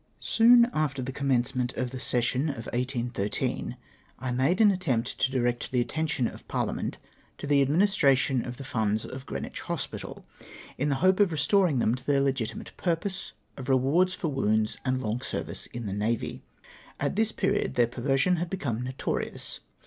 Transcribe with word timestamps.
Soon 0.19 0.67
after 0.73 1.03
the 1.03 1.11
commencement 1.11 1.73
of 1.77 1.91
the 1.91 1.99
session 1.99 2.49
of 2.49 2.65
1813, 2.73 3.77
I 4.17 4.31
made 4.31 4.59
an 4.59 4.71
attempt 4.71 5.19
to 5.19 5.29
direct 5.29 5.69
the 5.71 5.79
attention 5.79 6.27
of 6.27 6.47
Parhament 6.47 6.97
to 7.37 7.45
the 7.45 7.61
administration 7.61 8.43
of 8.43 8.57
the 8.57 8.63
funds 8.63 9.05
of 9.05 9.27
Greenwich 9.27 9.59
Hospital, 9.61 10.25
in 10.75 10.89
the 10.89 10.95
hope 11.05 11.19
of 11.19 11.31
restoring 11.31 11.77
them 11.77 11.93
to 11.93 12.03
their 12.03 12.19
legitimate 12.21 12.71
purpose 12.77 13.33
of 13.57 13.69
rewards 13.69 14.15
for 14.15 14.29
wounds 14.29 14.79
and 14.83 15.03
long 15.03 15.21
service 15.21 15.67
in 15.67 15.85
the 15.85 15.93
navy. 15.93 16.41
At 16.99 17.15
this 17.15 17.31
period 17.31 17.75
their 17.75 17.85
perversion 17.85 18.37
had 18.37 18.49
become 18.49 18.81
notorious. 18.83 19.59